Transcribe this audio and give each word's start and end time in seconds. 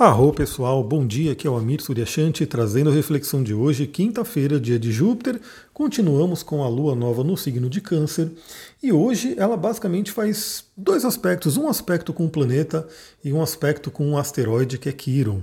Arro 0.00 0.32
pessoal, 0.32 0.82
bom 0.82 1.06
dia, 1.06 1.32
aqui 1.32 1.46
é 1.46 1.50
o 1.50 1.58
Amir 1.58 1.82
Suryashanti 1.82 2.46
trazendo 2.46 2.88
a 2.88 2.92
reflexão 2.94 3.42
de 3.42 3.52
hoje, 3.52 3.86
quinta-feira, 3.86 4.58
dia 4.58 4.78
de 4.78 4.90
Júpiter. 4.90 5.38
Continuamos 5.74 6.42
com 6.42 6.64
a 6.64 6.68
lua 6.70 6.94
nova 6.94 7.22
no 7.22 7.36
signo 7.36 7.68
de 7.68 7.82
Câncer 7.82 8.30
e 8.82 8.90
hoje 8.94 9.34
ela 9.36 9.58
basicamente 9.58 10.10
faz 10.10 10.64
dois 10.74 11.04
aspectos: 11.04 11.58
um 11.58 11.68
aspecto 11.68 12.14
com 12.14 12.24
o 12.24 12.30
planeta 12.30 12.88
e 13.22 13.30
um 13.30 13.42
aspecto 13.42 13.90
com 13.90 14.08
um 14.08 14.16
asteroide 14.16 14.78
que 14.78 14.88
é 14.88 14.92
Quiron. 14.92 15.42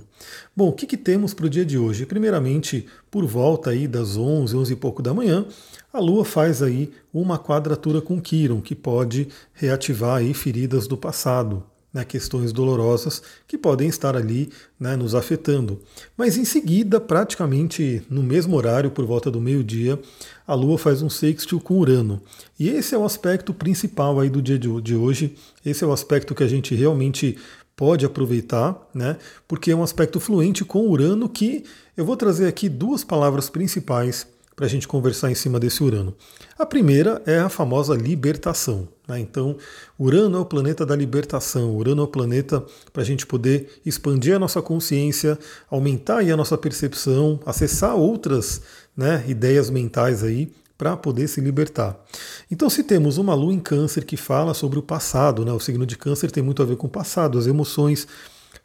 Bom, 0.55 0.69
o 0.69 0.73
que, 0.73 0.87
que 0.87 0.97
temos 0.97 1.35
para 1.35 1.45
o 1.45 1.49
dia 1.51 1.63
de 1.63 1.77
hoje? 1.77 2.07
Primeiramente, 2.07 2.87
por 3.11 3.27
volta 3.27 3.69
aí 3.69 3.87
das 3.87 4.17
11, 4.17 4.55
11 4.55 4.73
e 4.73 4.75
pouco 4.75 5.03
da 5.03 5.13
manhã, 5.13 5.45
a 5.93 5.99
Lua 5.99 6.25
faz 6.25 6.63
aí 6.63 6.91
uma 7.13 7.37
quadratura 7.37 8.01
com 8.01 8.19
Quiron, 8.19 8.59
que 8.59 8.73
pode 8.73 9.27
reativar 9.53 10.15
aí 10.17 10.33
feridas 10.33 10.87
do 10.87 10.97
passado 10.97 11.63
né, 11.97 12.05
questões 12.05 12.53
dolorosas 12.53 13.21
que 13.47 13.57
podem 13.57 13.89
estar 13.89 14.15
ali 14.15 14.49
né, 14.79 14.95
nos 14.95 15.15
afetando. 15.15 15.79
Mas 16.15 16.37
em 16.37 16.45
seguida, 16.45 16.99
praticamente 16.99 18.03
no 18.09 18.21
mesmo 18.21 18.55
horário, 18.55 18.91
por 18.91 19.05
volta 19.05 19.31
do 19.31 19.41
meio-dia, 19.41 19.99
a 20.45 20.53
Lua 20.53 20.77
faz 20.77 21.01
um 21.01 21.09
sextil 21.09 21.59
com 21.59 21.79
Urano. 21.79 22.21
E 22.59 22.69
esse 22.69 22.93
é 22.93 22.97
o 22.97 23.03
aspecto 23.03 23.53
principal 23.53 24.19
aí 24.19 24.29
do 24.29 24.41
dia 24.41 24.59
de 24.59 24.95
hoje. 24.95 25.35
Esse 25.65 25.83
é 25.83 25.87
o 25.87 25.91
aspecto 25.91 26.35
que 26.35 26.43
a 26.43 26.47
gente 26.47 26.75
realmente 26.75 27.37
pode 27.75 28.05
aproveitar, 28.05 28.75
né? 28.93 29.17
Porque 29.47 29.71
é 29.71 29.75
um 29.75 29.83
aspecto 29.83 30.19
fluente 30.19 30.65
com 30.65 30.87
Urano 30.87 31.27
que 31.27 31.63
eu 31.95 32.05
vou 32.05 32.15
trazer 32.15 32.47
aqui 32.47 32.69
duas 32.69 33.03
palavras 33.03 33.49
principais 33.49 34.27
para 34.57 34.65
a 34.65 34.69
gente 34.69 34.87
conversar 34.87 35.29
em 35.29 35.35
cima 35.35 35.59
desse 35.59 35.83
Urano. 35.83 36.15
A 36.57 36.65
primeira 36.65 37.21
é 37.27 37.37
a 37.37 37.47
famosa 37.47 37.93
libertação. 37.93 38.87
Né? 39.07 39.19
Então, 39.19 39.55
Urano 39.99 40.35
é 40.35 40.41
o 40.41 40.45
planeta 40.45 40.83
da 40.83 40.95
libertação, 40.95 41.75
Urano 41.77 42.01
é 42.01 42.05
o 42.05 42.07
planeta 42.07 42.65
para 42.91 43.03
a 43.03 43.05
gente 43.05 43.27
poder 43.27 43.79
expandir 43.85 44.35
a 44.35 44.39
nossa 44.39 44.59
consciência, 44.59 45.37
aumentar 45.69 46.21
a 46.21 46.35
nossa 46.35 46.57
percepção, 46.57 47.39
acessar 47.45 47.95
outras 47.95 48.63
né, 48.97 49.23
ideias 49.27 49.69
mentais 49.69 50.23
aí 50.23 50.51
para 50.75 50.97
poder 50.97 51.27
se 51.27 51.39
libertar. 51.39 51.95
Então, 52.49 52.67
se 52.67 52.83
temos 52.83 53.19
uma 53.19 53.35
lua 53.35 53.53
em 53.53 53.59
câncer 53.59 54.05
que 54.05 54.17
fala 54.17 54.55
sobre 54.55 54.79
o 54.79 54.83
passado, 54.83 55.45
né, 55.45 55.51
o 55.51 55.59
signo 55.59 55.85
de 55.85 55.95
câncer 55.95 56.31
tem 56.31 56.41
muito 56.41 56.63
a 56.63 56.65
ver 56.65 56.77
com 56.77 56.87
o 56.87 56.89
passado, 56.89 57.37
as 57.37 57.45
emoções, 57.45 58.07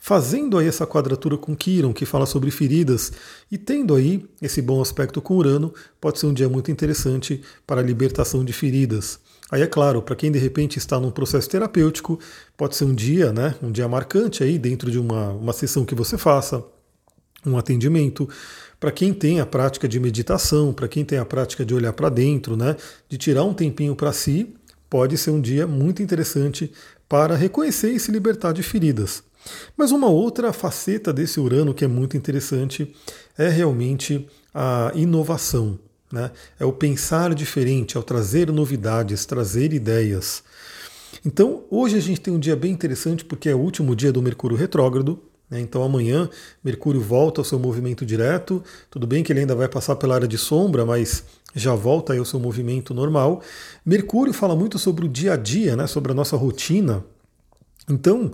fazendo 0.05 0.59
aí 0.59 0.67
essa 0.67 0.85
quadratura 0.85 1.39
com 1.39 1.55
Quiron, 1.55 1.93
que 1.93 2.05
fala 2.05 2.27
sobre 2.27 2.51
feridas, 2.51 3.13
e 3.49 3.57
tendo 3.57 3.95
aí 3.95 4.29
esse 4.43 4.61
bom 4.61 4.83
aspecto 4.83 5.23
com 5.23 5.37
Urano, 5.37 5.73
pode 6.01 6.19
ser 6.19 6.27
um 6.27 6.35
dia 6.35 6.49
muito 6.49 6.73
interessante 6.73 7.41
para 7.65 7.81
a 7.81 7.85
libertação 7.85 8.45
de 8.45 8.53
feridas. 8.53 9.21
Aí 9.49 9.63
é 9.63 9.67
claro, 9.67 10.03
para 10.03 10.17
quem 10.17 10.33
de 10.33 10.41
repente 10.41 10.77
está 10.77 10.99
num 10.99 11.13
processo 11.13 11.49
terapêutico, 11.49 12.19
pode 12.57 12.75
ser 12.75 12.85
um 12.85 12.93
dia, 12.93 13.33
né, 13.33 13.55
um 13.63 13.71
dia 13.71 13.87
marcante 13.87 14.43
aí 14.43 14.59
dentro 14.59 14.91
de 14.91 14.99
uma, 14.99 15.35
uma 15.35 15.53
sessão 15.53 15.85
que 15.85 15.95
você 15.95 16.19
faça, 16.19 16.65
um 17.47 17.57
atendimento. 17.57 18.29
Para 18.81 18.91
quem 18.91 19.15
tem 19.15 19.39
a 19.39 19.47
prática 19.47 19.87
de 19.87 20.01
meditação, 20.01 20.73
para 20.73 20.89
quem 20.89 21.05
tem 21.05 21.19
a 21.19 21.25
prática 21.25 21.65
de 21.65 21.77
olhar 21.77 21.93
para 21.93 22.09
dentro, 22.09 22.57
né, 22.57 22.75
de 23.09 23.17
tirar 23.17 23.45
um 23.45 23.55
tempinho 23.55 23.95
para 23.95 24.13
si, 24.13 24.53
pode 24.91 25.17
ser 25.17 25.31
um 25.31 25.41
dia 25.41 25.65
muito 25.65 26.03
interessante 26.03 26.73
para 27.09 27.37
reconhecer 27.37 27.93
e 27.93 28.01
se 28.01 28.11
libertar 28.11 28.51
de 28.51 28.65
feridas. 28.65 29.23
Mas 29.77 29.91
uma 29.91 30.09
outra 30.09 30.53
faceta 30.53 31.13
desse 31.13 31.41
Urano 31.41 31.75
que 31.75 31.85
é 31.85 31.89
muito 31.89 32.17
interessante 32.17 32.95
é 33.37 33.49
realmente 33.49 34.29
a 34.55 34.93
inovação. 34.95 35.79
Né? 36.11 36.31
É 36.61 36.65
o 36.65 36.73
pensar 36.73 37.35
diferente, 37.35 37.97
é 37.97 38.01
o 38.01 38.03
trazer 38.03 38.53
novidades, 38.53 39.25
trazer 39.25 39.73
ideias. 39.73 40.43
Então, 41.25 41.65
hoje 41.71 41.97
a 41.97 42.01
gente 42.01 42.21
tem 42.21 42.35
um 42.35 42.39
dia 42.39 42.55
bem 42.55 42.73
interessante 42.73 43.25
porque 43.25 43.49
é 43.49 43.55
o 43.55 43.59
último 43.59 43.97
dia 43.97 44.13
do 44.13 44.21
Mercúrio 44.21 44.57
retrógrado. 44.57 45.19
Né? 45.49 45.61
Então, 45.61 45.83
amanhã, 45.83 46.29
Mercúrio 46.63 47.01
volta 47.01 47.41
ao 47.41 47.45
seu 47.45 47.59
movimento 47.59 48.05
direto. 48.05 48.63
Tudo 48.91 49.07
bem 49.07 49.23
que 49.23 49.33
ele 49.33 49.41
ainda 49.41 49.55
vai 49.55 49.69
passar 49.69 49.97
pela 49.97 50.15
área 50.15 50.29
de 50.29 50.37
sombra, 50.37 50.85
mas 50.85 51.25
já 51.55 51.75
volta 51.75 52.17
ao 52.17 52.25
seu 52.25 52.41
movimento 52.41 52.93
normal. 52.93 53.43
Mercúrio 53.85 54.33
fala 54.33 54.57
muito 54.57 54.79
sobre 54.79 55.07
o 55.07 55.09
dia 55.09 55.35
a 55.35 55.37
dia, 55.37 55.77
né? 55.77 55.87
sobre 55.87 56.13
a 56.13 56.15
nossa 56.15 56.37
rotina. 56.37 57.05
Então, 57.89 58.33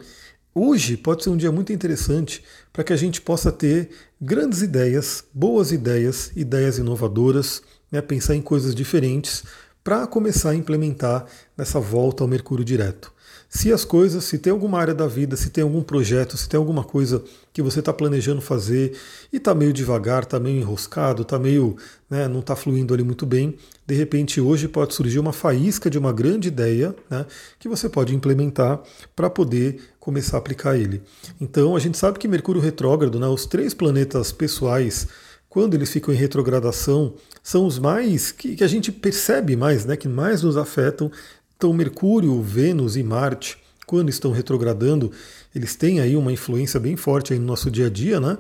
Hoje 0.61 0.97
pode 0.97 1.23
ser 1.23 1.31
um 1.31 1.37
dia 1.37 1.53
muito 1.53 1.73
interessante 1.73 2.43
para 2.73 2.83
que 2.83 2.93
a 2.93 2.97
gente 2.97 3.21
possa 3.21 3.53
ter 3.53 3.91
grandes 4.21 4.61
ideias, 4.61 5.23
boas 5.33 5.71
ideias, 5.71 6.33
ideias 6.35 6.79
inovadoras, 6.79 7.63
né, 7.93 8.03
pensar 8.03 8.35
em 8.35 8.43
coisas 8.43 8.75
diferentes 8.75 9.45
para 9.85 10.05
começar 10.05 10.51
a 10.51 10.55
implementar 10.57 11.27
nessa 11.57 11.79
volta 11.79 12.25
ao 12.25 12.29
Mercúrio 12.29 12.65
direto. 12.65 13.13
Se 13.51 13.73
as 13.73 13.83
coisas, 13.83 14.25
se 14.25 14.39
tem 14.39 14.53
alguma 14.53 14.79
área 14.79 14.95
da 14.95 15.07
vida, 15.07 15.35
se 15.35 15.49
tem 15.49 15.65
algum 15.65 15.83
projeto, 15.83 16.37
se 16.37 16.47
tem 16.47 16.59
alguma 16.59 16.85
coisa 16.85 17.25
que 17.51 17.63
você 17.63 17.79
está 17.79 17.95
planejando 17.95 18.43
fazer 18.43 18.95
e 19.33 19.39
está 19.39 19.55
meio 19.55 19.73
devagar, 19.73 20.25
está 20.25 20.39
meio 20.39 20.61
enroscado, 20.61 21.23
está 21.23 21.39
meio, 21.39 21.75
né, 22.11 22.29
não 22.29 22.41
está 22.41 22.55
fluindo 22.55 22.93
ali 22.93 23.03
muito 23.03 23.25
bem, 23.25 23.57
de 23.87 23.95
repente 23.95 24.39
hoje 24.39 24.69
pode 24.69 24.93
surgir 24.93 25.19
uma 25.19 25.33
faísca 25.33 25.89
de 25.89 25.99
uma 25.99 26.13
grande 26.13 26.49
ideia 26.49 26.95
né, 27.09 27.25
que 27.59 27.71
você 27.71 27.89
pode 27.89 28.15
implementar 28.15 28.83
para 29.17 29.31
poder 29.31 29.81
começar 29.99 30.37
a 30.37 30.41
aplicar 30.41 30.77
ele. 30.77 31.01
Então 31.41 31.75
a 31.75 31.79
gente 31.79 31.97
sabe 31.97 32.19
que 32.19 32.29
Mercúrio 32.29 32.61
retrógrado, 32.61 33.19
né, 33.19 33.27
os 33.29 33.47
três 33.47 33.73
planetas 33.73 34.31
pessoais, 34.31 35.09
quando 35.49 35.73
eles 35.73 35.91
ficam 35.91 36.13
em 36.13 36.17
retrogradação, 36.17 37.15
são 37.43 37.67
os 37.67 37.79
mais 37.79 38.31
que, 38.31 38.57
que 38.57 38.63
a 38.63 38.69
gente 38.69 38.93
percebe 38.93 39.57
mais, 39.57 39.87
né, 39.87 39.97
que 39.97 40.07
mais 40.07 40.43
nos 40.43 40.59
afetam 40.59 41.11
então, 41.59 41.73
Mercúrio, 41.73 42.41
Vênus 42.41 42.97
e 42.97 43.03
Marte, 43.03 43.59
quando 43.85 44.11
estão 44.11 44.31
retrogradando, 44.31 45.11
eles 45.53 45.75
têm 45.75 45.99
aí 45.99 46.15
uma 46.15 46.33
influência 46.33 46.79
bem 46.79 46.95
forte 46.95 47.33
aí 47.33 47.39
no 47.41 47.47
nosso 47.47 47.69
dia 47.69 47.87
a 47.87 47.91
dia, 47.91 48.21
né? 48.21 48.39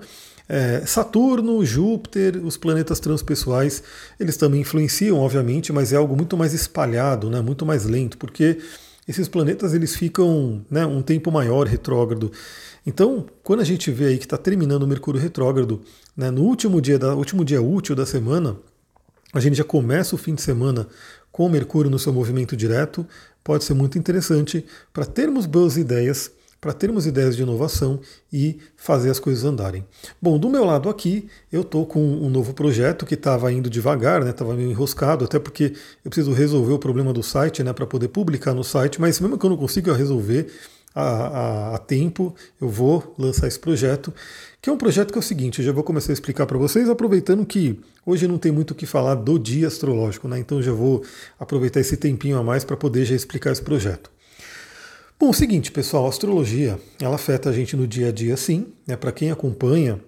É, 0.49 0.83
Saturno, 0.87 1.65
Júpiter, 1.65 2.37
os 2.47 2.56
planetas 2.56 3.01
transpessoais, 3.01 3.83
eles 4.21 4.37
também 4.37 4.61
influenciam, 4.61 5.19
obviamente, 5.19 5.73
mas 5.73 5.93
é 5.93 5.97
algo 5.97 6.15
muito 6.15 6.37
mais 6.37 6.55
espalhado, 6.55 7.29
né? 7.29 7.41
muito 7.41 7.67
mais 7.67 7.84
lento, 7.84 8.17
porque 8.17 8.59
esses 9.06 9.27
planetas 9.27 9.75
eles 9.75 9.97
ficam 9.97 10.65
né, 10.71 10.87
um 10.87 11.03
tempo 11.03 11.33
maior 11.33 11.67
retrógrado. 11.67 12.31
Então, 12.87 13.27
quando 13.43 13.61
a 13.61 13.65
gente 13.65 13.91
vê 13.91 14.06
aí 14.06 14.19
que 14.19 14.27
está 14.27 14.39
terminando 14.39 14.85
o 14.85 14.87
Mercúrio 14.87 15.21
retrógrado, 15.21 15.83
né, 16.17 16.31
no 16.31 16.43
último 16.43 16.81
dia, 16.81 17.00
da, 17.00 17.15
último 17.17 17.45
dia 17.45 17.61
útil 17.61 17.97
da 17.97 18.06
semana, 18.06 18.56
a 19.33 19.41
gente 19.41 19.56
já 19.56 19.65
começa 19.65 20.15
o 20.15 20.19
fim 20.19 20.35
de 20.35 20.41
semana 20.41 20.87
com 21.33 21.49
Mercúrio 21.49 21.91
no 21.91 21.99
seu 21.99 22.12
movimento 22.12 22.56
direto, 22.56 23.06
pode 23.43 23.65
ser 23.65 23.75
muito 23.75 23.99
interessante 23.99 24.65
para 24.93 25.06
termos 25.06 25.47
boas 25.47 25.77
ideias, 25.77 26.31
para 26.61 26.72
termos 26.72 27.06
ideias 27.06 27.37
de 27.37 27.43
inovação 27.43 28.00
e 28.33 28.59
fazer 28.77 29.11
as 29.11 29.21
coisas 29.21 29.44
andarem. 29.44 29.87
Bom, 30.21 30.38
do 30.38 30.50
meu 30.50 30.65
lado 30.65 30.88
aqui, 30.88 31.28
eu 31.53 31.62
estou 31.62 31.87
com 31.87 32.00
um 32.00 32.28
novo 32.28 32.53
projeto 32.53 33.06
que 33.06 33.15
estava 33.15 33.53
indo 33.53 33.71
devagar, 33.71 34.27
estava 34.27 34.50
né, 34.50 34.59
meio 34.59 34.71
enroscado, 34.71 35.25
até 35.25 35.38
porque 35.38 35.75
eu 36.05 36.11
preciso 36.11 36.33
resolver 36.33 36.72
o 36.72 36.78
problema 36.78 37.12
do 37.12 37.22
site 37.22 37.62
né, 37.62 37.72
para 37.72 37.87
poder 37.87 38.09
publicar 38.09 38.55
no 38.55 38.65
site, 38.65 39.00
mas 39.00 39.21
mesmo 39.21 39.38
que 39.38 39.47
eu 39.47 39.50
não 39.50 39.56
consiga 39.56 39.94
resolver, 39.94 40.53
a, 40.98 41.03
a, 41.03 41.75
a, 41.76 41.78
tempo, 41.78 42.34
eu 42.60 42.69
vou 42.69 43.14
lançar 43.16 43.47
esse 43.47 43.59
projeto, 43.59 44.12
que 44.60 44.69
é 44.69 44.72
um 44.72 44.76
projeto 44.76 45.12
que 45.12 45.19
é 45.19 45.20
o 45.20 45.22
seguinte, 45.22 45.60
eu 45.60 45.64
já 45.64 45.70
vou 45.70 45.84
começar 45.84 46.10
a 46.10 46.14
explicar 46.14 46.44
para 46.44 46.59
vocês, 46.59 46.88
aproveitando 46.91 47.47
que 47.47 47.78
hoje 48.04 48.26
não 48.26 48.36
tem 48.36 48.50
muito 48.50 48.72
o 48.72 48.75
que 48.75 48.84
falar 48.84 49.14
do 49.14 49.38
dia 49.38 49.69
astrológico, 49.69 50.26
né? 50.26 50.41
Então 50.41 50.60
já 50.60 50.72
vou 50.72 51.04
aproveitar 51.38 51.78
esse 51.78 51.97
tempinho 51.97 52.37
a 52.37 52.42
mais 52.42 52.64
para 52.64 52.76
poder 52.76 53.04
já 53.04 53.14
explicar 53.14 53.53
esse 53.53 53.62
projeto. 53.62 54.10
Bom, 55.20 55.28
é 55.28 55.31
o 55.31 55.32
seguinte, 55.32 55.70
pessoal, 55.70 56.06
a 56.06 56.08
astrologia, 56.08 56.81
ela 57.00 57.14
afeta 57.14 57.48
a 57.48 57.53
gente 57.53 57.76
no 57.76 57.87
dia 57.87 58.08
a 58.08 58.12
dia 58.12 58.37
sim, 58.37 58.66
né? 58.84 58.97
Para 58.97 59.12
quem 59.12 59.31
acompanha 59.31 60.00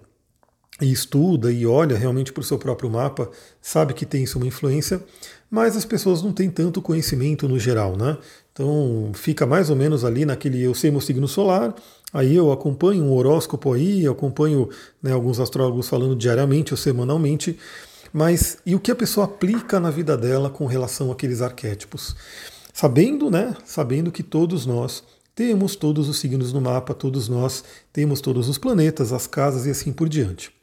e 0.81 0.91
estuda 0.91 1.51
e 1.51 1.65
olha 1.65 1.95
realmente 1.95 2.33
para 2.33 2.41
o 2.41 2.43
seu 2.43 2.57
próprio 2.57 2.89
mapa, 2.89 3.29
sabe 3.61 3.93
que 3.93 4.05
tem 4.05 4.23
isso 4.23 4.37
uma 4.37 4.47
influência, 4.47 5.01
mas 5.49 5.77
as 5.77 5.85
pessoas 5.85 6.23
não 6.23 6.33
têm 6.33 6.49
tanto 6.49 6.81
conhecimento 6.81 7.47
no 7.47 7.59
geral, 7.59 7.95
né? 7.95 8.17
Então 8.51 9.11
fica 9.13 9.45
mais 9.45 9.69
ou 9.69 9.75
menos 9.75 10.03
ali 10.03 10.25
naquele 10.25 10.61
eu 10.61 10.73
sei 10.73 10.89
meu 10.89 11.01
signo 11.01 11.27
solar, 11.27 11.75
aí 12.11 12.35
eu 12.35 12.51
acompanho 12.51 13.03
um 13.03 13.13
horóscopo 13.13 13.73
aí, 13.73 14.03
eu 14.03 14.13
acompanho 14.13 14.69
né, 15.01 15.11
alguns 15.11 15.39
astrólogos 15.39 15.87
falando 15.87 16.15
diariamente 16.15 16.73
ou 16.73 16.77
semanalmente, 16.77 17.57
mas 18.11 18.57
e 18.65 18.73
o 18.75 18.79
que 18.79 18.91
a 18.91 18.95
pessoa 18.95 19.25
aplica 19.25 19.79
na 19.79 19.91
vida 19.91 20.17
dela 20.17 20.49
com 20.49 20.65
relação 20.65 21.11
àqueles 21.11 21.41
arquétipos? 21.41 22.15
Sabendo, 22.73 23.29
né? 23.29 23.55
Sabendo 23.65 24.11
que 24.11 24.23
todos 24.23 24.65
nós 24.65 25.03
temos 25.35 25.75
todos 25.75 26.09
os 26.09 26.19
signos 26.19 26.51
no 26.51 26.61
mapa, 26.61 26.93
todos 26.93 27.29
nós 27.29 27.63
temos 27.93 28.19
todos 28.21 28.49
os 28.49 28.57
planetas, 28.57 29.13
as 29.13 29.27
casas 29.27 29.65
e 29.65 29.69
assim 29.69 29.91
por 29.91 30.09
diante. 30.09 30.60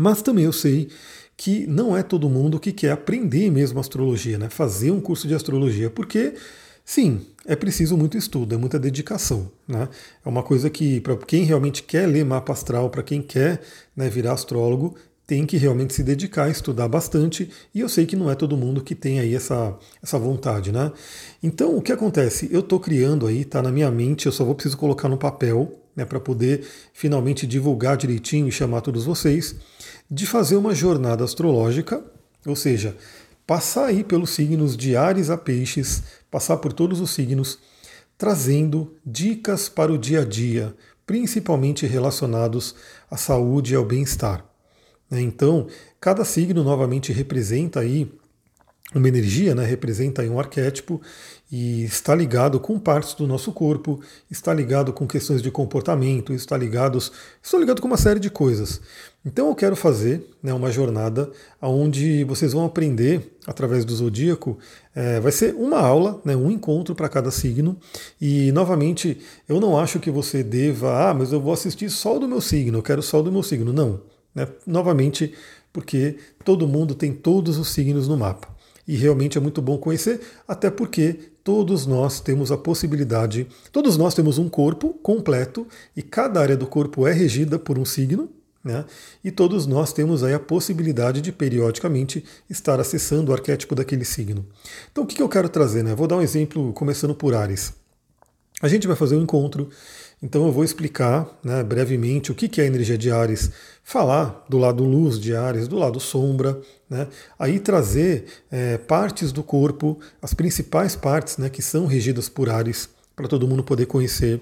Mas 0.00 0.22
também 0.22 0.46
eu 0.46 0.52
sei 0.52 0.88
que 1.36 1.66
não 1.66 1.94
é 1.94 2.02
todo 2.02 2.26
mundo 2.26 2.58
que 2.58 2.72
quer 2.72 2.90
aprender 2.90 3.50
mesmo 3.50 3.78
astrologia, 3.78 4.38
né? 4.38 4.48
fazer 4.48 4.90
um 4.90 4.98
curso 4.98 5.28
de 5.28 5.34
astrologia, 5.34 5.90
porque 5.90 6.32
sim, 6.82 7.20
é 7.44 7.54
preciso 7.54 7.98
muito 7.98 8.16
estudo, 8.16 8.54
é 8.54 8.56
muita 8.56 8.78
dedicação. 8.78 9.52
Né? 9.68 9.90
É 10.24 10.28
uma 10.28 10.42
coisa 10.42 10.70
que, 10.70 11.02
para 11.02 11.18
quem 11.18 11.44
realmente 11.44 11.82
quer 11.82 12.06
ler 12.06 12.24
mapa 12.24 12.50
astral, 12.50 12.88
para 12.88 13.02
quem 13.02 13.20
quer 13.20 13.60
né, 13.94 14.08
virar 14.08 14.32
astrólogo, 14.32 14.96
tem 15.26 15.44
que 15.44 15.58
realmente 15.58 15.92
se 15.92 16.02
dedicar 16.02 16.48
estudar 16.48 16.88
bastante, 16.88 17.50
e 17.74 17.80
eu 17.80 17.88
sei 17.88 18.06
que 18.06 18.16
não 18.16 18.30
é 18.30 18.34
todo 18.34 18.56
mundo 18.56 18.82
que 18.82 18.94
tem 18.94 19.20
aí 19.20 19.34
essa, 19.34 19.78
essa 20.02 20.18
vontade, 20.18 20.72
né? 20.72 20.90
Então, 21.42 21.76
o 21.76 21.82
que 21.82 21.92
acontece? 21.92 22.48
Eu 22.50 22.60
estou 22.60 22.80
criando 22.80 23.26
aí, 23.26 23.42
está 23.42 23.62
na 23.62 23.70
minha 23.70 23.90
mente, 23.90 24.26
eu 24.26 24.32
só 24.32 24.44
vou 24.44 24.56
preciso 24.56 24.76
colocar 24.76 25.08
no 25.08 25.16
papel, 25.16 25.78
né, 25.94 26.04
para 26.04 26.18
poder 26.18 26.66
finalmente 26.92 27.46
divulgar 27.46 27.96
direitinho 27.96 28.48
e 28.48 28.52
chamar 28.52 28.80
todos 28.80 29.04
vocês, 29.04 29.54
de 30.10 30.26
fazer 30.26 30.56
uma 30.56 30.74
jornada 30.74 31.22
astrológica, 31.22 32.02
ou 32.44 32.56
seja, 32.56 32.96
passar 33.46 33.86
aí 33.86 34.02
pelos 34.02 34.30
signos 34.30 34.76
de 34.76 34.96
Ares 34.96 35.30
a 35.30 35.36
Peixes, 35.36 36.02
passar 36.30 36.56
por 36.56 36.72
todos 36.72 37.00
os 37.00 37.10
signos, 37.10 37.58
trazendo 38.18 38.94
dicas 39.06 39.68
para 39.68 39.92
o 39.92 39.98
dia 39.98 40.22
a 40.22 40.24
dia, 40.24 40.74
principalmente 41.06 41.86
relacionados 41.86 42.74
à 43.10 43.16
saúde 43.16 43.72
e 43.72 43.76
ao 43.76 43.84
bem-estar. 43.84 44.44
Né. 45.10 45.20
Então, 45.20 45.66
cada 46.00 46.24
signo 46.24 46.62
novamente 46.62 47.12
representa 47.12 47.80
aí 47.80 48.12
uma 48.94 49.08
energia, 49.08 49.54
né, 49.54 49.64
representa 49.64 50.22
um 50.22 50.38
arquétipo 50.38 51.00
e 51.50 51.84
está 51.84 52.14
ligado 52.14 52.58
com 52.58 52.78
partes 52.78 53.14
do 53.14 53.26
nosso 53.26 53.52
corpo, 53.52 54.00
está 54.30 54.52
ligado 54.52 54.92
com 54.92 55.06
questões 55.06 55.40
de 55.42 55.50
comportamento, 55.50 56.32
está 56.32 56.56
ligado, 56.56 56.98
está 56.98 57.58
ligado 57.58 57.80
com 57.80 57.86
uma 57.86 57.96
série 57.96 58.20
de 58.20 58.30
coisas. 58.30 58.80
Então 59.24 59.48
eu 59.48 59.54
quero 59.54 59.76
fazer 59.76 60.26
né, 60.42 60.52
uma 60.54 60.70
jornada 60.70 61.30
onde 61.60 62.24
vocês 62.24 62.54
vão 62.54 62.64
aprender 62.64 63.36
através 63.46 63.84
do 63.84 63.94
zodíaco. 63.94 64.58
É, 64.94 65.20
vai 65.20 65.30
ser 65.30 65.54
uma 65.54 65.78
aula, 65.78 66.20
né, 66.24 66.34
um 66.34 66.50
encontro 66.50 66.94
para 66.94 67.08
cada 67.08 67.30
signo. 67.30 67.76
E 68.20 68.50
novamente, 68.52 69.20
eu 69.46 69.60
não 69.60 69.78
acho 69.78 70.00
que 70.00 70.10
você 70.10 70.42
deva, 70.42 71.10
ah, 71.10 71.14
mas 71.14 71.32
eu 71.32 71.40
vou 71.40 71.52
assistir 71.52 71.90
só 71.90 72.18
do 72.18 72.26
meu 72.26 72.40
signo, 72.40 72.78
eu 72.78 72.82
quero 72.82 73.02
só 73.02 73.20
do 73.20 73.30
meu 73.30 73.42
signo. 73.42 73.72
Não. 73.72 74.00
Né, 74.34 74.48
novamente, 74.66 75.34
porque 75.72 76.16
todo 76.44 76.66
mundo 76.66 76.94
tem 76.94 77.12
todos 77.12 77.58
os 77.58 77.68
signos 77.68 78.08
no 78.08 78.16
mapa 78.16 78.48
e 78.88 78.96
realmente 78.96 79.38
é 79.38 79.40
muito 79.40 79.62
bom 79.62 79.78
conhecer, 79.78 80.20
até 80.48 80.68
porque 80.68 81.12
todos 81.44 81.86
nós 81.86 82.18
temos 82.18 82.50
a 82.50 82.56
possibilidade, 82.56 83.46
todos 83.70 83.96
nós 83.96 84.14
temos 84.14 84.36
um 84.36 84.48
corpo 84.48 84.94
completo 84.94 85.64
e 85.96 86.02
cada 86.02 86.40
área 86.40 86.56
do 86.56 86.66
corpo 86.66 87.06
é 87.06 87.12
regida 87.12 87.56
por 87.56 87.78
um 87.78 87.84
signo, 87.84 88.28
né? 88.62 88.84
E 89.24 89.30
todos 89.30 89.66
nós 89.66 89.92
temos 89.92 90.22
aí 90.22 90.34
a 90.34 90.40
possibilidade 90.40 91.20
de 91.20 91.32
periodicamente 91.32 92.24
estar 92.48 92.78
acessando 92.78 93.30
o 93.30 93.34
arquétipo 93.34 93.74
daquele 93.74 94.04
signo. 94.04 94.46
Então 94.92 95.04
o 95.04 95.06
que 95.06 95.22
eu 95.22 95.28
quero 95.28 95.48
trazer? 95.48 95.82
Né? 95.82 95.94
Vou 95.94 96.06
dar 96.06 96.16
um 96.16 96.22
exemplo 96.22 96.72
começando 96.72 97.14
por 97.14 97.34
Ares. 97.34 97.72
A 98.62 98.68
gente 98.68 98.86
vai 98.86 98.96
fazer 98.96 99.16
um 99.16 99.22
encontro 99.22 99.70
então 100.22 100.46
eu 100.46 100.52
vou 100.52 100.62
explicar 100.62 101.26
né, 101.42 101.62
brevemente 101.62 102.30
o 102.30 102.34
que 102.34 102.60
é 102.60 102.64
a 102.64 102.66
energia 102.66 102.98
de 102.98 103.10
Ares, 103.10 103.50
falar 103.82 104.44
do 104.48 104.58
lado 104.58 104.84
luz 104.84 105.18
de 105.18 105.34
Ares, 105.34 105.66
do 105.66 105.76
lado 105.76 105.98
sombra, 105.98 106.60
né, 106.88 107.08
aí 107.38 107.58
trazer 107.58 108.26
é, 108.50 108.76
partes 108.76 109.32
do 109.32 109.42
corpo, 109.42 109.98
as 110.20 110.34
principais 110.34 110.94
partes 110.94 111.38
né, 111.38 111.48
que 111.48 111.62
são 111.62 111.86
regidas 111.86 112.28
por 112.28 112.50
Ares, 112.50 112.90
para 113.20 113.28
todo 113.28 113.46
mundo 113.46 113.62
poder 113.62 113.86
conhecer, 113.86 114.40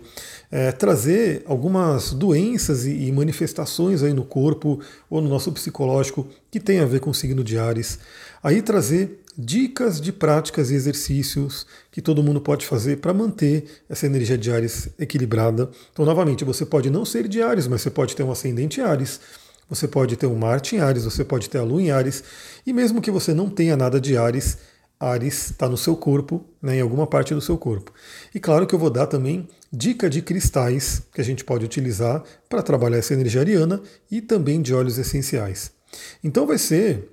é, 0.51 0.73
trazer 0.73 1.43
algumas 1.45 2.13
doenças 2.13 2.87
e, 2.87 3.09
e, 3.09 3.13
manifestações 3.13 4.03
aí 4.03 4.13
no 4.13 4.25
corpo 4.25 4.81
ou 5.11 5.21
no 5.21 5.29
nosso 5.29 5.51
psicológico 5.53 6.27
que 6.51 6.61
tem 6.61 6.79
a 6.79 6.87
ver 6.87 7.01
com 7.01 7.11
o 7.11 7.15
signo 7.15 7.43
de 7.43 7.59
Ares, 7.59 7.99
aí 8.43 8.63
trazer 8.63 9.21
dicas 9.37 10.01
de 10.01 10.13
práticas 10.13 10.71
e 10.71 10.75
exercícios 10.75 11.67
que 11.93 12.01
todo 12.01 12.23
mundo 12.23 12.41
pode 12.41 12.67
fazer 12.67 12.99
para 12.99 13.13
manter 13.13 13.65
essa 13.89 14.07
energia 14.07 14.39
de 14.39 14.51
Ares 14.51 14.89
equilibrada. 14.99 15.71
Então, 15.93 16.05
novamente, 16.05 16.45
você 16.45 16.65
pode 16.65 16.91
não 16.91 17.05
ser 17.05 17.29
de 17.29 17.43
Ares, 17.43 17.69
mas 17.69 17.83
você 17.83 17.91
pode 17.91 18.17
ter 18.17 18.23
um 18.23 18.33
ascendente 18.33 18.81
Ares, 18.81 19.21
você 19.69 19.87
pode 19.87 20.17
ter 20.17 20.27
um 20.27 20.35
Marte 20.35 20.77
em 20.77 20.81
Ares, 20.81 21.05
você 21.05 21.25
pode 21.25 21.51
ter 21.51 21.59
a 21.59 21.63
Lua 21.63 21.83
em 21.83 21.91
Ares, 21.91 22.25
e 22.67 22.73
mesmo 22.73 23.01
que 23.01 23.11
você 23.11 23.35
não 23.35 23.51
tenha 23.51 23.77
nada 23.77 24.01
de 24.01 24.17
Ares, 24.17 24.59
Ares 25.01 25.51
está 25.51 25.69
no 25.69 25.77
seu 25.77 25.97
corpo, 25.97 26.45
né, 26.61 26.77
em 26.77 26.81
alguma 26.81 27.07
parte 27.07 27.35
do 27.35 27.41
seu 27.41 27.57
corpo. 27.57 27.93
E 28.35 28.41
claro 28.41 28.67
que 28.67 28.75
eu 28.75 28.79
vou 28.79 28.91
dar 28.91 29.07
também 29.07 29.47
dica 29.73 30.09
de 30.11 30.23
cristais 30.23 31.03
que 31.13 31.21
a 31.21 31.25
gente 31.25 31.45
pode 31.45 31.65
utilizar 31.65 32.23
para 32.49 32.63
trabalhar 32.63 32.99
essa 32.99 33.15
energia 33.15 33.41
ariana 33.41 33.81
e 34.11 34.21
também 34.21 34.61
de 34.61 34.75
óleos 34.75 34.99
essenciais. 34.99 35.71
Então 36.23 36.47
vai 36.47 36.59
ser 36.59 37.11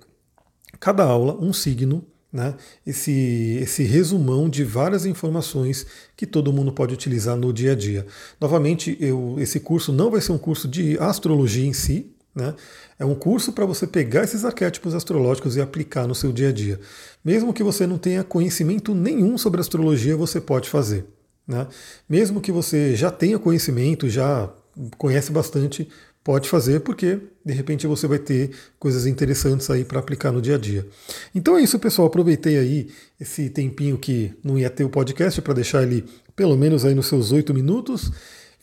cada 0.80 1.04
aula 1.04 1.38
um 1.40 1.54
signo 1.54 2.06
né, 2.36 2.54
esse, 2.86 3.60
esse 3.62 3.84
resumão 3.84 4.50
de 4.50 4.66
várias 4.66 5.06
informações 5.06 5.86
que 6.18 6.26
todo 6.26 6.52
mundo 6.52 6.74
pode 6.74 6.94
utilizar 6.94 7.38
no 7.38 7.54
dia 7.54 7.72
a 7.72 7.76
dia. 7.76 8.06
Novamente, 8.42 8.98
eu, 9.00 9.38
esse 9.40 9.62
curso 9.62 9.94
não 9.94 10.12
vai 10.12 10.20
ser 10.20 10.34
um 10.34 10.38
curso 10.38 10.68
de 10.68 10.98
astrologia 11.00 11.66
em 11.66 11.72
si, 11.72 12.14
né, 12.36 12.54
é 13.00 13.06
um 13.06 13.16
curso 13.16 13.54
para 13.54 13.66
você 13.66 13.88
pegar 13.88 14.24
esses 14.24 14.44
arquétipos 14.44 14.94
astrológicos 14.94 15.56
e 15.56 15.62
aplicar 15.62 16.06
no 16.06 16.14
seu 16.14 16.34
dia 16.34 16.50
a 16.50 16.52
dia. 16.52 16.80
Mesmo 17.24 17.54
que 17.54 17.64
você 17.64 17.88
não 17.88 17.98
tenha 17.98 18.24
conhecimento 18.24 18.94
nenhum 18.94 19.38
sobre 19.38 19.62
astrologia, 19.62 20.18
você 20.18 20.42
pode 20.42 20.70
fazer. 20.70 21.06
Né? 21.48 21.66
Mesmo 22.10 22.42
que 22.42 22.52
você 22.52 22.96
já 22.96 23.10
tenha 23.10 23.40
conhecimento, 23.40 24.10
já 24.10 24.50
conhece 24.98 25.32
bastante, 25.32 25.90
Pode 26.26 26.50
fazer 26.50 26.80
porque 26.80 27.20
de 27.46 27.54
repente 27.54 27.86
você 27.86 28.08
vai 28.08 28.18
ter 28.18 28.50
coisas 28.80 29.06
interessantes 29.06 29.70
aí 29.70 29.86
para 29.86 30.00
aplicar 30.00 30.32
no 30.32 30.42
dia 30.42 30.56
a 30.56 30.58
dia. 30.58 30.84
Então 31.36 31.56
é 31.56 31.62
isso, 31.62 31.78
pessoal. 31.78 32.08
Aproveitei 32.08 32.58
aí 32.58 32.90
esse 33.22 33.48
tempinho 33.48 33.96
que 33.96 34.34
não 34.44 34.58
ia 34.58 34.72
ter 34.72 34.84
o 34.84 34.90
podcast 34.90 35.40
para 35.44 35.54
deixar 35.54 35.84
ele 35.84 36.04
pelo 36.36 36.58
menos 36.58 36.84
aí 36.84 36.96
nos 36.96 37.06
seus 37.06 37.32
oito 37.32 37.54
minutos. 37.54 38.12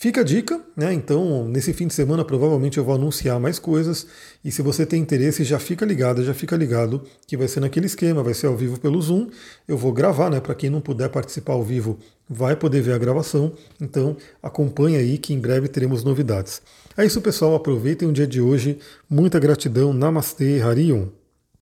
Fica 0.02 0.22
a 0.22 0.25
dica, 0.25 0.60
né? 0.76 0.93
Então, 0.93 1.46
nesse 1.46 1.72
fim 1.72 1.87
de 1.87 1.94
semana, 1.94 2.25
provavelmente 2.25 2.76
eu 2.76 2.82
vou 2.82 2.96
anunciar 2.96 3.38
mais 3.38 3.60
coisas. 3.60 4.04
E 4.44 4.50
se 4.50 4.60
você 4.60 4.84
tem 4.84 5.00
interesse, 5.00 5.44
já 5.44 5.60
fica 5.60 5.87
ligado, 5.87 6.25
já 6.25 6.34
fica 6.34 6.56
ligado 6.56 7.04
que 7.25 7.37
vai 7.37 7.46
ser 7.46 7.60
naquele 7.60 7.87
esquema, 7.87 8.20
vai 8.20 8.34
ser 8.34 8.49
ao 8.49 8.56
vivo 8.56 8.81
pelo 8.81 9.00
Zoom. 9.00 9.28
Eu 9.69 9.78
vou 9.78 9.93
gravar, 9.93 10.28
né? 10.28 10.40
Para 10.40 10.56
quem 10.56 10.69
não 10.69 10.81
puder 10.81 11.08
participar 11.08 11.52
ao 11.52 11.62
vivo, 11.62 12.00
vai 12.28 12.56
poder 12.56 12.82
ver 12.82 12.94
a 12.94 12.99
gravação. 12.99 13.52
Então, 13.81 14.16
acompanha 14.43 14.99
aí 14.99 15.19
que 15.19 15.32
em 15.32 15.38
breve 15.38 15.69
teremos 15.69 16.02
novidades. 16.02 16.60
É 16.96 17.06
isso, 17.06 17.20
pessoal. 17.20 17.55
Aproveitem 17.55 18.08
o 18.08 18.12
dia 18.12 18.26
de 18.26 18.40
hoje. 18.40 18.81
Muita 19.08 19.38
gratidão. 19.38 19.93
Namastê, 19.93 20.60
Harion. 20.60 21.10